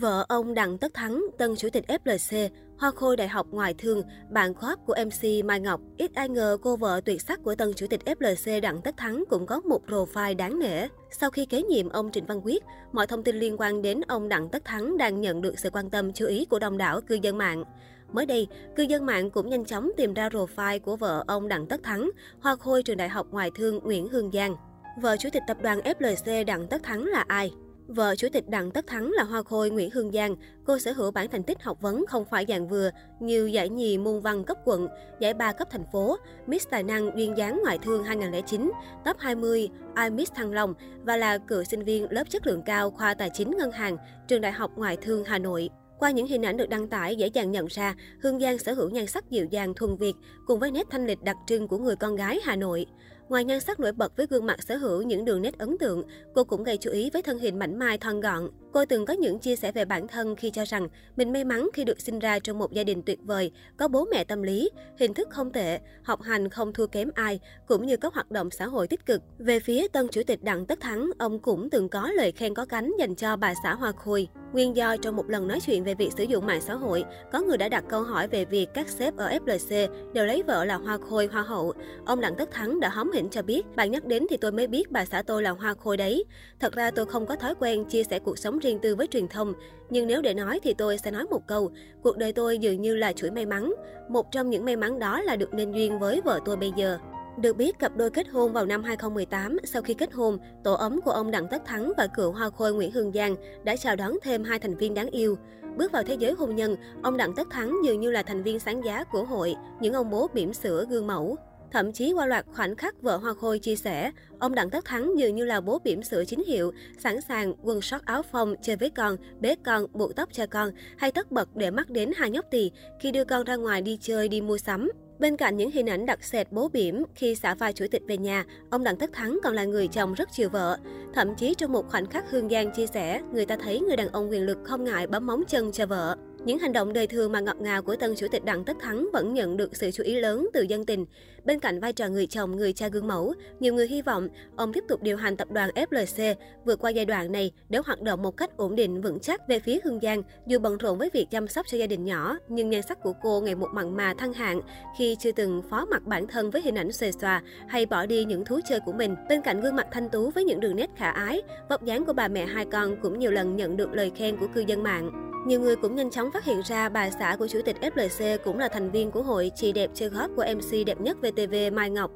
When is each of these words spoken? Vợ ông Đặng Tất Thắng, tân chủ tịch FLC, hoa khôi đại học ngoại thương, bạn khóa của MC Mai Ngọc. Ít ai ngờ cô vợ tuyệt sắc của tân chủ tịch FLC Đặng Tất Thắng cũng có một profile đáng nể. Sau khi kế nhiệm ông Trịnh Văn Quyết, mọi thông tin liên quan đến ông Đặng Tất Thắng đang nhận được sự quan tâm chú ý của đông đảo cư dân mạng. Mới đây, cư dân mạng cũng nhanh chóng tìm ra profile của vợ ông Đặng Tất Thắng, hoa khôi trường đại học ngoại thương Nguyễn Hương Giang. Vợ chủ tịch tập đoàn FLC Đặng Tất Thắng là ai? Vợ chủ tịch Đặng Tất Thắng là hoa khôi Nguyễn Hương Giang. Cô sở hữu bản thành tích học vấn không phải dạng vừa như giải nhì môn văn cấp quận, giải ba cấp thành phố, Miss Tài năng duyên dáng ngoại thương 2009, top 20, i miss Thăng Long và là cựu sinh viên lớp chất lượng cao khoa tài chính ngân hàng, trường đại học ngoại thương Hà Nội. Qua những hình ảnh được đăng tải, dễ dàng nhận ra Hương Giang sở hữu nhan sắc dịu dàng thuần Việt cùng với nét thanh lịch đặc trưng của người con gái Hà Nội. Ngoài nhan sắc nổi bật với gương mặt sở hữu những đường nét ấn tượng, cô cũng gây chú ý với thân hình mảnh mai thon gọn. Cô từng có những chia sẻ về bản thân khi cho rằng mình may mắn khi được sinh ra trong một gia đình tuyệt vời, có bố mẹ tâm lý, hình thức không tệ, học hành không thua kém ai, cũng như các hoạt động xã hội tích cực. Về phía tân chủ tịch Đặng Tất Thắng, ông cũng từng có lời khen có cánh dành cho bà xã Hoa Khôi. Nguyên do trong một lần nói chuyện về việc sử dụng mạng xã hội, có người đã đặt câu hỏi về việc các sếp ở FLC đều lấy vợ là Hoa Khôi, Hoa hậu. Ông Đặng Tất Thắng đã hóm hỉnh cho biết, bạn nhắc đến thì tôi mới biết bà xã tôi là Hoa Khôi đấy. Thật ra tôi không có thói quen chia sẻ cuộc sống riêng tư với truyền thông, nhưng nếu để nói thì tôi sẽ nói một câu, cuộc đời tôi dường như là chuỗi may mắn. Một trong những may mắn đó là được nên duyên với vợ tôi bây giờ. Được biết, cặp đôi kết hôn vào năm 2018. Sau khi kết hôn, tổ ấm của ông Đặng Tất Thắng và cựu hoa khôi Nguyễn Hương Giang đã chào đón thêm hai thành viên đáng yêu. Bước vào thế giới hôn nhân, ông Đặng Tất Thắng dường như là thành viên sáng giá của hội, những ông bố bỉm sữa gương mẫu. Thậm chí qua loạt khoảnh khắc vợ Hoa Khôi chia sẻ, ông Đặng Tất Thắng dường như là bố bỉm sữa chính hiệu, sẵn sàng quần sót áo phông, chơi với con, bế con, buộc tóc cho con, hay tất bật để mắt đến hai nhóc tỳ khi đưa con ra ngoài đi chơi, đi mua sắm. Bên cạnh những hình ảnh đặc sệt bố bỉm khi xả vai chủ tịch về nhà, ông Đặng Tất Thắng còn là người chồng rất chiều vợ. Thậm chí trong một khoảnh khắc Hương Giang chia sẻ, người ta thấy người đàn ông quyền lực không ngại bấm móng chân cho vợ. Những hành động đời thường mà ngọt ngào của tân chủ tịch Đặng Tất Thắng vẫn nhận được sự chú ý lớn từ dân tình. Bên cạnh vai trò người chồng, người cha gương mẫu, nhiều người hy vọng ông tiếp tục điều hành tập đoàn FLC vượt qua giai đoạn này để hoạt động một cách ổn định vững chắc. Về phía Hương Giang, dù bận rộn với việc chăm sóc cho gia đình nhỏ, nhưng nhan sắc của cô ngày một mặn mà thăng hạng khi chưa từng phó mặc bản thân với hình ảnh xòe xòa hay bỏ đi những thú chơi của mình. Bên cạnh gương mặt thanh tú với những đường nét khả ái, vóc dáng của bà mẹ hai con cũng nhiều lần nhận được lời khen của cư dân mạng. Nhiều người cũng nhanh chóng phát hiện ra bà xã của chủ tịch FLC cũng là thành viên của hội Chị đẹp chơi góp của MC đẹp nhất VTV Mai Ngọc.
Vợ 0.00 0.24
ông 0.28 0.54
Đặng 0.54 0.78
Tất 0.78 0.94
Thắng, 0.94 1.26
tân 1.38 1.56
chủ 1.56 1.68
tịch 1.72 1.84
FLC, 1.88 2.48
hoa 2.78 2.90
khôi 2.90 3.16
đại 3.16 3.28
học 3.28 3.46
ngoại 3.50 3.74
thương, 3.74 4.02
bạn 4.30 4.54
khóa 4.54 4.76
của 4.86 4.94
MC 5.06 5.44
Mai 5.44 5.60
Ngọc. 5.60 5.80
Ít 5.98 6.14
ai 6.14 6.28
ngờ 6.28 6.56
cô 6.62 6.76
vợ 6.76 7.00
tuyệt 7.04 7.22
sắc 7.22 7.40
của 7.42 7.54
tân 7.54 7.74
chủ 7.74 7.86
tịch 7.90 8.00
FLC 8.04 8.60
Đặng 8.60 8.82
Tất 8.82 8.96
Thắng 8.96 9.24
cũng 9.30 9.46
có 9.46 9.60
một 9.60 9.80
profile 9.86 10.36
đáng 10.36 10.58
nể. 10.58 10.88
Sau 11.10 11.30
khi 11.30 11.46
kế 11.46 11.62
nhiệm 11.62 11.88
ông 11.88 12.10
Trịnh 12.12 12.26
Văn 12.26 12.40
Quyết, 12.44 12.62
mọi 12.92 13.06
thông 13.06 13.22
tin 13.22 13.36
liên 13.36 13.56
quan 13.58 13.82
đến 13.82 14.00
ông 14.08 14.28
Đặng 14.28 14.48
Tất 14.48 14.64
Thắng 14.64 14.98
đang 14.98 15.20
nhận 15.20 15.42
được 15.42 15.58
sự 15.58 15.70
quan 15.70 15.90
tâm 15.90 16.12
chú 16.12 16.26
ý 16.26 16.44
của 16.44 16.58
đông 16.58 16.78
đảo 16.78 17.00
cư 17.00 17.18
dân 17.22 17.38
mạng. 17.38 17.64
Mới 18.12 18.26
đây, 18.26 18.48
cư 18.76 18.82
dân 18.82 19.06
mạng 19.06 19.30
cũng 19.30 19.50
nhanh 19.50 19.64
chóng 19.64 19.90
tìm 19.96 20.14
ra 20.14 20.28
profile 20.28 20.80
của 20.80 20.96
vợ 20.96 21.24
ông 21.26 21.48
Đặng 21.48 21.66
Tất 21.66 21.82
Thắng, 21.82 22.10
hoa 22.40 22.56
khôi 22.56 22.82
trường 22.82 22.96
đại 22.96 23.08
học 23.08 23.26
ngoại 23.30 23.50
thương 23.54 23.78
Nguyễn 23.82 24.08
Hương 24.08 24.30
Giang. 24.32 24.56
Vợ 25.00 25.16
chủ 25.16 25.28
tịch 25.32 25.42
tập 25.48 25.56
đoàn 25.62 25.80
FLC 25.80 26.44
Đặng 26.44 26.66
Tất 26.66 26.82
Thắng 26.82 27.04
là 27.04 27.24
ai? 27.28 27.52
Vợ 27.94 28.14
chủ 28.16 28.28
tịch 28.32 28.48
Đặng 28.48 28.70
Tất 28.70 28.86
Thắng 28.86 29.10
là 29.12 29.22
hoa 29.22 29.42
khôi 29.42 29.70
Nguyễn 29.70 29.90
Hương 29.90 30.12
Giang. 30.12 30.36
Cô 30.64 30.78
sở 30.78 30.92
hữu 30.92 31.10
bản 31.10 31.28
thành 31.30 31.42
tích 31.42 31.62
học 31.62 31.80
vấn 31.80 32.04
không 32.08 32.24
phải 32.24 32.44
dạng 32.48 32.68
vừa 32.68 32.90
như 33.20 33.46
giải 33.46 33.68
nhì 33.68 33.98
môn 33.98 34.20
văn 34.20 34.44
cấp 34.44 34.56
quận, 34.64 34.88
giải 35.20 35.34
ba 35.34 35.52
cấp 35.52 35.68
thành 35.70 35.84
phố, 35.92 36.16
Miss 36.46 36.68
Tài 36.70 36.82
năng 36.82 37.10
duyên 37.16 37.36
dáng 37.36 37.60
ngoại 37.64 37.78
thương 37.78 38.04
2009, 38.04 38.72
top 39.04 39.16
20, 39.18 39.68
i 39.96 40.10
miss 40.10 40.32
Thăng 40.32 40.52
Long 40.52 40.74
và 41.04 41.16
là 41.16 41.38
cựu 41.38 41.64
sinh 41.64 41.84
viên 41.84 42.06
lớp 42.10 42.24
chất 42.30 42.46
lượng 42.46 42.62
cao 42.62 42.90
khoa 42.90 43.14
tài 43.14 43.30
chính 43.34 43.50
ngân 43.58 43.70
hàng, 43.70 43.96
trường 44.28 44.40
đại 44.40 44.52
học 44.52 44.70
ngoại 44.76 44.96
thương 44.96 45.24
Hà 45.24 45.38
Nội. 45.38 45.70
Qua 45.98 46.10
những 46.10 46.26
hình 46.26 46.42
ảnh 46.42 46.56
được 46.56 46.68
đăng 46.68 46.88
tải, 46.88 47.16
dễ 47.16 47.26
dàng 47.26 47.50
nhận 47.50 47.66
ra 47.66 47.94
Hương 48.22 48.40
Giang 48.40 48.58
sở 48.58 48.72
hữu 48.72 48.90
nhan 48.90 49.06
sắc 49.06 49.30
dịu 49.30 49.46
dàng 49.50 49.74
thuần 49.74 49.96
Việt 49.96 50.14
cùng 50.46 50.58
với 50.58 50.70
nét 50.70 50.86
thanh 50.90 51.06
lịch 51.06 51.22
đặc 51.22 51.36
trưng 51.46 51.68
của 51.68 51.78
người 51.78 51.96
con 51.96 52.16
gái 52.16 52.38
Hà 52.44 52.56
Nội. 52.56 52.86
Ngoài 53.30 53.44
nhan 53.44 53.60
sắc 53.60 53.80
nổi 53.80 53.92
bật 53.92 54.16
với 54.16 54.26
gương 54.26 54.46
mặt 54.46 54.62
sở 54.62 54.76
hữu 54.76 55.02
những 55.02 55.24
đường 55.24 55.42
nét 55.42 55.58
ấn 55.58 55.78
tượng, 55.78 56.02
cô 56.34 56.44
cũng 56.44 56.64
gây 56.64 56.76
chú 56.76 56.90
ý 56.90 57.10
với 57.12 57.22
thân 57.22 57.38
hình 57.38 57.58
mảnh 57.58 57.78
mai 57.78 57.98
thon 57.98 58.20
gọn. 58.20 58.48
Cô 58.72 58.84
từng 58.84 59.06
có 59.06 59.14
những 59.14 59.38
chia 59.38 59.56
sẻ 59.56 59.72
về 59.72 59.84
bản 59.84 60.08
thân 60.08 60.36
khi 60.36 60.50
cho 60.50 60.64
rằng 60.64 60.88
mình 61.16 61.32
may 61.32 61.44
mắn 61.44 61.68
khi 61.72 61.84
được 61.84 62.00
sinh 62.00 62.18
ra 62.18 62.38
trong 62.38 62.58
một 62.58 62.72
gia 62.72 62.84
đình 62.84 63.02
tuyệt 63.02 63.18
vời, 63.22 63.50
có 63.76 63.88
bố 63.88 64.04
mẹ 64.04 64.24
tâm 64.24 64.42
lý, 64.42 64.70
hình 64.98 65.14
thức 65.14 65.28
không 65.30 65.52
tệ, 65.52 65.78
học 66.02 66.22
hành 66.22 66.48
không 66.48 66.72
thua 66.72 66.86
kém 66.86 67.10
ai, 67.14 67.40
cũng 67.66 67.86
như 67.86 67.96
các 67.96 68.14
hoạt 68.14 68.30
động 68.30 68.50
xã 68.50 68.66
hội 68.66 68.86
tích 68.88 69.06
cực. 69.06 69.22
Về 69.38 69.60
phía 69.60 69.88
tân 69.88 70.08
chủ 70.08 70.22
tịch 70.26 70.42
Đặng 70.42 70.66
Tất 70.66 70.80
Thắng, 70.80 71.10
ông 71.18 71.38
cũng 71.38 71.70
từng 71.70 71.88
có 71.88 72.10
lời 72.10 72.32
khen 72.32 72.54
có 72.54 72.64
cánh 72.64 72.92
dành 72.98 73.14
cho 73.14 73.36
bà 73.36 73.54
xã 73.62 73.74
Hoa 73.74 73.92
Khôi. 73.92 74.28
Nguyên 74.52 74.76
do 74.76 74.96
trong 74.96 75.16
một 75.16 75.30
lần 75.30 75.48
nói 75.48 75.60
chuyện 75.66 75.84
về 75.84 75.94
việc 75.94 76.10
sử 76.16 76.24
dụng 76.24 76.46
mạng 76.46 76.60
xã 76.60 76.74
hội, 76.74 77.04
có 77.32 77.40
người 77.40 77.56
đã 77.56 77.68
đặt 77.68 77.84
câu 77.88 78.02
hỏi 78.02 78.28
về 78.28 78.44
việc 78.44 78.68
các 78.74 78.88
sếp 78.88 79.16
ở 79.16 79.38
FLC 79.46 79.88
đều 80.12 80.26
lấy 80.26 80.42
vợ 80.42 80.64
là 80.64 80.76
Hoa 80.76 80.98
Khôi, 81.08 81.26
Hoa 81.26 81.42
hậu. 81.42 81.72
Ông 82.06 82.20
Đặng 82.20 82.34
Tất 82.36 82.50
Thắng 82.50 82.80
đã 82.80 82.88
hóm 82.88 83.10
hỉnh 83.12 83.28
cho 83.30 83.42
biết, 83.42 83.62
bạn 83.76 83.90
nhắc 83.90 84.04
đến 84.04 84.26
thì 84.30 84.36
tôi 84.36 84.52
mới 84.52 84.66
biết 84.66 84.90
bà 84.90 85.04
xã 85.04 85.22
tôi 85.22 85.42
là 85.42 85.50
Hoa 85.50 85.74
Khôi 85.74 85.96
đấy. 85.96 86.24
Thật 86.60 86.72
ra 86.72 86.90
tôi 86.90 87.06
không 87.06 87.26
có 87.26 87.36
thói 87.36 87.54
quen 87.54 87.84
chia 87.84 88.04
sẻ 88.04 88.18
cuộc 88.18 88.38
sống 88.38 88.59
riêng 88.60 88.78
tư 88.78 88.96
với 88.96 89.06
truyền 89.06 89.28
thông, 89.28 89.54
nhưng 89.90 90.06
nếu 90.06 90.22
để 90.22 90.34
nói 90.34 90.60
thì 90.62 90.74
tôi 90.74 90.98
sẽ 90.98 91.10
nói 91.10 91.24
một 91.30 91.46
câu, 91.46 91.70
cuộc 92.02 92.16
đời 92.16 92.32
tôi 92.32 92.58
dường 92.58 92.82
như 92.82 92.96
là 92.96 93.12
chuỗi 93.12 93.30
may 93.30 93.46
mắn. 93.46 93.72
Một 94.08 94.32
trong 94.32 94.50
những 94.50 94.64
may 94.64 94.76
mắn 94.76 94.98
đó 94.98 95.20
là 95.20 95.36
được 95.36 95.54
nên 95.54 95.72
duyên 95.72 95.98
với 95.98 96.20
vợ 96.24 96.40
tôi 96.44 96.56
bây 96.56 96.72
giờ. 96.76 96.98
Được 97.36 97.56
biết, 97.56 97.78
cặp 97.78 97.96
đôi 97.96 98.10
kết 98.10 98.28
hôn 98.28 98.52
vào 98.52 98.66
năm 98.66 98.82
2018. 98.82 99.56
Sau 99.64 99.82
khi 99.82 99.94
kết 99.94 100.12
hôn, 100.12 100.38
tổ 100.64 100.72
ấm 100.72 101.00
của 101.00 101.10
ông 101.10 101.30
Đặng 101.30 101.48
Tất 101.48 101.64
Thắng 101.64 101.92
và 101.96 102.06
cựu 102.06 102.32
hoa 102.32 102.50
khôi 102.50 102.74
Nguyễn 102.74 102.90
Hương 102.90 103.12
Giang 103.12 103.36
đã 103.64 103.76
chào 103.76 103.96
đón 103.96 104.12
thêm 104.22 104.44
hai 104.44 104.58
thành 104.58 104.76
viên 104.76 104.94
đáng 104.94 105.10
yêu. 105.10 105.36
Bước 105.76 105.92
vào 105.92 106.02
thế 106.02 106.14
giới 106.14 106.32
hôn 106.32 106.56
nhân, 106.56 106.76
ông 107.02 107.16
Đặng 107.16 107.34
Tất 107.34 107.48
Thắng 107.50 107.76
dường 107.84 108.00
như 108.00 108.10
là 108.10 108.22
thành 108.22 108.42
viên 108.42 108.58
sáng 108.58 108.84
giá 108.84 109.04
của 109.04 109.24
hội, 109.24 109.54
những 109.80 109.94
ông 109.94 110.10
bố 110.10 110.28
bỉm 110.34 110.52
sữa 110.52 110.86
gương 110.90 111.06
mẫu. 111.06 111.36
Thậm 111.72 111.92
chí 111.92 112.12
qua 112.12 112.26
loạt 112.26 112.46
khoảnh 112.52 112.76
khắc 112.76 113.02
vợ 113.02 113.16
Hoa 113.16 113.34
Khôi 113.34 113.58
chia 113.58 113.76
sẻ, 113.76 114.10
ông 114.38 114.54
Đặng 114.54 114.70
Tất 114.70 114.84
Thắng 114.84 115.18
dường 115.18 115.36
như 115.36 115.44
là 115.44 115.60
bố 115.60 115.78
bỉm 115.84 116.02
sữa 116.02 116.24
chính 116.26 116.44
hiệu, 116.46 116.72
sẵn 116.98 117.20
sàng 117.20 117.54
quần 117.62 117.80
sót 117.80 118.04
áo 118.04 118.22
phông, 118.22 118.54
chơi 118.62 118.76
với 118.76 118.90
con, 118.90 119.16
bế 119.40 119.54
con, 119.64 119.86
buộc 119.92 120.16
tóc 120.16 120.28
cho 120.32 120.46
con, 120.46 120.70
hay 120.96 121.12
tất 121.12 121.32
bật 121.32 121.48
để 121.56 121.70
mắt 121.70 121.90
đến 121.90 122.10
hai 122.16 122.30
nhóc 122.30 122.44
tỳ 122.50 122.70
khi 123.00 123.10
đưa 123.10 123.24
con 123.24 123.44
ra 123.44 123.56
ngoài 123.56 123.82
đi 123.82 123.98
chơi, 124.00 124.28
đi 124.28 124.40
mua 124.40 124.58
sắm. 124.58 124.90
Bên 125.18 125.36
cạnh 125.36 125.56
những 125.56 125.70
hình 125.70 125.86
ảnh 125.86 126.06
đặc 126.06 126.24
sệt 126.24 126.46
bố 126.52 126.68
bỉm 126.68 127.04
khi 127.14 127.34
xả 127.34 127.54
vai 127.54 127.72
chủ 127.72 127.84
tịch 127.90 128.02
về 128.08 128.16
nhà, 128.16 128.44
ông 128.70 128.84
Đặng 128.84 128.96
Tất 128.96 129.10
Thắng 129.12 129.38
còn 129.42 129.54
là 129.54 129.64
người 129.64 129.88
chồng 129.88 130.14
rất 130.14 130.28
chiều 130.32 130.48
vợ. 130.48 130.78
Thậm 131.14 131.34
chí 131.34 131.54
trong 131.54 131.72
một 131.72 131.88
khoảnh 131.88 132.06
khắc 132.06 132.30
Hương 132.30 132.48
Giang 132.48 132.70
chia 132.72 132.86
sẻ, 132.86 133.20
người 133.32 133.46
ta 133.46 133.56
thấy 133.56 133.80
người 133.80 133.96
đàn 133.96 134.08
ông 134.08 134.30
quyền 134.30 134.46
lực 134.46 134.58
không 134.64 134.84
ngại 134.84 135.06
bấm 135.06 135.26
móng 135.26 135.42
chân 135.48 135.72
cho 135.72 135.86
vợ. 135.86 136.16
Những 136.44 136.58
hành 136.58 136.72
động 136.72 136.92
đời 136.92 137.06
thường 137.06 137.32
mà 137.32 137.40
ngọt 137.40 137.56
ngào 137.60 137.82
của 137.82 137.96
tân 137.96 138.14
chủ 138.16 138.26
tịch 138.30 138.44
Đặng 138.44 138.64
Tất 138.64 138.76
Thắng 138.80 139.08
vẫn 139.12 139.34
nhận 139.34 139.56
được 139.56 139.76
sự 139.76 139.90
chú 139.90 140.04
ý 140.04 140.20
lớn 140.20 140.48
từ 140.52 140.62
dân 140.62 140.86
tình. 140.86 141.06
Bên 141.44 141.60
cạnh 141.60 141.80
vai 141.80 141.92
trò 141.92 142.08
người 142.08 142.26
chồng, 142.26 142.56
người 142.56 142.72
cha 142.72 142.88
gương 142.88 143.08
mẫu, 143.08 143.34
nhiều 143.60 143.74
người 143.74 143.88
hy 143.88 144.02
vọng 144.02 144.28
ông 144.56 144.72
tiếp 144.72 144.84
tục 144.88 145.02
điều 145.02 145.16
hành 145.16 145.36
tập 145.36 145.50
đoàn 145.50 145.70
FLC 145.74 146.34
vượt 146.64 146.80
qua 146.80 146.90
giai 146.90 147.04
đoạn 147.04 147.32
này 147.32 147.52
để 147.68 147.78
hoạt 147.86 148.02
động 148.02 148.22
một 148.22 148.36
cách 148.36 148.56
ổn 148.56 148.76
định 148.76 149.00
vững 149.00 149.20
chắc. 149.20 149.48
Về 149.48 149.58
phía 149.58 149.78
Hương 149.84 150.00
Giang, 150.02 150.22
dù 150.46 150.58
bận 150.58 150.78
rộn 150.78 150.98
với 150.98 151.10
việc 151.12 151.26
chăm 151.30 151.48
sóc 151.48 151.66
cho 151.68 151.78
gia 151.78 151.86
đình 151.86 152.04
nhỏ, 152.04 152.38
nhưng 152.48 152.70
nhan 152.70 152.82
sắc 152.82 153.02
của 153.02 153.12
cô 153.22 153.40
ngày 153.40 153.54
một 153.54 153.68
mặn 153.72 153.96
mà 153.96 154.14
thăng 154.18 154.32
hạng 154.32 154.60
khi 154.98 155.16
chưa 155.20 155.32
từng 155.32 155.62
phó 155.70 155.84
mặc 155.84 156.02
bản 156.06 156.26
thân 156.26 156.50
với 156.50 156.62
hình 156.62 156.74
ảnh 156.74 156.92
xòe 156.92 157.10
xòa 157.12 157.42
hay 157.68 157.86
bỏ 157.86 158.06
đi 158.06 158.24
những 158.24 158.44
thú 158.44 158.60
chơi 158.68 158.80
của 158.80 158.92
mình. 158.92 159.16
Bên 159.28 159.42
cạnh 159.42 159.60
gương 159.60 159.76
mặt 159.76 159.86
thanh 159.92 160.08
tú 160.08 160.30
với 160.30 160.44
những 160.44 160.60
đường 160.60 160.76
nét 160.76 160.90
khả 160.96 161.10
ái, 161.10 161.42
vóc 161.68 161.84
dáng 161.84 162.04
của 162.04 162.12
bà 162.12 162.28
mẹ 162.28 162.46
hai 162.46 162.64
con 162.64 162.96
cũng 163.02 163.18
nhiều 163.18 163.30
lần 163.30 163.56
nhận 163.56 163.76
được 163.76 163.92
lời 163.92 164.12
khen 164.16 164.36
của 164.36 164.46
cư 164.54 164.64
dân 164.66 164.82
mạng. 164.82 165.29
Nhiều 165.46 165.60
người 165.60 165.76
cũng 165.76 165.94
nhanh 165.94 166.10
chóng 166.10 166.30
phát 166.30 166.44
hiện 166.44 166.60
ra 166.64 166.88
bà 166.88 167.10
xã 167.10 167.36
của 167.38 167.48
chủ 167.48 167.60
tịch 167.64 167.76
FLC 167.80 168.38
cũng 168.44 168.58
là 168.58 168.68
thành 168.68 168.90
viên 168.90 169.10
của 169.10 169.22
hội 169.22 169.50
Chị 169.56 169.72
đẹp 169.72 169.90
chơi 169.94 170.08
góp 170.08 170.30
của 170.36 170.44
MC 170.54 170.86
đẹp 170.86 171.00
nhất 171.00 171.16
VTV 171.20 171.54
Mai 171.72 171.90
Ngọc. 171.90 172.10